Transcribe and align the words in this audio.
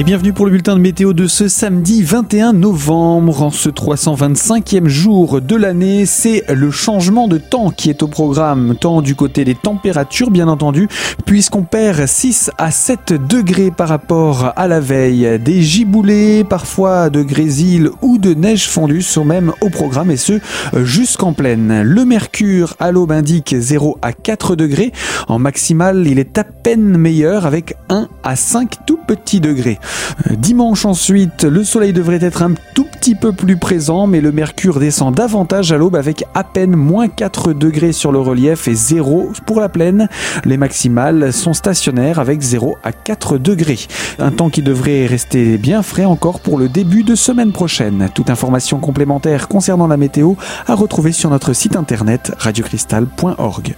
Et 0.00 0.02
bienvenue 0.02 0.32
pour 0.32 0.46
le 0.46 0.52
bulletin 0.52 0.76
de 0.76 0.80
météo 0.80 1.12
de 1.12 1.26
ce 1.26 1.46
samedi 1.46 2.02
21 2.02 2.54
novembre. 2.54 3.42
En 3.42 3.50
ce 3.50 3.68
325e 3.68 4.86
jour 4.86 5.42
de 5.42 5.54
l'année, 5.54 6.06
c'est 6.06 6.42
le 6.48 6.70
changement 6.70 7.28
de 7.28 7.36
temps 7.36 7.68
qui 7.68 7.90
est 7.90 8.02
au 8.02 8.06
programme, 8.06 8.76
tant 8.80 9.02
du 9.02 9.14
côté 9.14 9.44
des 9.44 9.54
températures 9.54 10.30
bien 10.30 10.48
entendu, 10.48 10.88
puisqu'on 11.26 11.64
perd 11.64 12.06
6 12.06 12.50
à 12.56 12.70
7 12.70 13.12
degrés 13.28 13.70
par 13.70 13.90
rapport 13.90 14.54
à 14.56 14.68
la 14.68 14.80
veille. 14.80 15.38
Des 15.38 15.60
giboulées, 15.60 16.44
parfois 16.44 17.10
de 17.10 17.22
grésil 17.22 17.90
ou 18.00 18.16
de 18.16 18.32
neige 18.32 18.70
fondue 18.70 19.02
sont 19.02 19.26
même 19.26 19.52
au 19.60 19.68
programme 19.68 20.10
et 20.10 20.16
ce 20.16 20.40
jusqu'en 20.82 21.34
pleine. 21.34 21.82
Le 21.82 22.06
mercure 22.06 22.74
à 22.80 22.90
l'aube 22.90 23.12
indique 23.12 23.54
0 23.54 23.98
à 24.00 24.14
4 24.14 24.56
degrés. 24.56 24.92
En 25.28 25.38
maximal, 25.38 26.06
il 26.06 26.18
est 26.18 26.38
à 26.38 26.44
peine 26.44 26.96
meilleur 26.96 27.44
avec 27.44 27.74
1 27.90 28.08
à 28.22 28.34
5 28.34 28.86
tout 28.86 28.99
petits 29.10 29.40
degrés. 29.40 29.80
Euh, 30.30 30.36
dimanche 30.36 30.84
ensuite, 30.84 31.42
le 31.42 31.64
soleil 31.64 31.92
devrait 31.92 32.22
être 32.22 32.42
un 32.44 32.52
tout 32.74 32.84
petit 32.84 33.16
peu 33.16 33.32
plus 33.32 33.56
présent, 33.56 34.06
mais 34.06 34.20
le 34.20 34.30
mercure 34.30 34.78
descend 34.78 35.12
davantage 35.12 35.72
à 35.72 35.76
l'aube 35.76 35.96
avec 35.96 36.22
à 36.32 36.44
peine 36.44 36.76
moins 36.76 37.08
4 37.08 37.52
degrés 37.52 37.90
sur 37.90 38.12
le 38.12 38.20
relief 38.20 38.68
et 38.68 38.74
0 38.74 39.32
pour 39.46 39.60
la 39.60 39.68
plaine. 39.68 40.08
Les 40.44 40.56
maximales 40.56 41.32
sont 41.32 41.54
stationnaires 41.54 42.20
avec 42.20 42.40
0 42.40 42.76
à 42.84 42.92
4 42.92 43.36
degrés. 43.38 43.80
Un 44.20 44.30
temps 44.30 44.48
qui 44.48 44.62
devrait 44.62 45.06
rester 45.06 45.58
bien 45.58 45.82
frais 45.82 46.04
encore 46.04 46.38
pour 46.38 46.56
le 46.56 46.68
début 46.68 47.02
de 47.02 47.16
semaine 47.16 47.50
prochaine. 47.50 48.10
Toute 48.14 48.30
information 48.30 48.78
complémentaire 48.78 49.48
concernant 49.48 49.88
la 49.88 49.96
météo 49.96 50.34
à 50.68 50.76
retrouver 50.76 51.10
sur 51.10 51.30
notre 51.30 51.52
site 51.52 51.74
internet 51.74 52.32
radiocristal.org. 52.38 53.74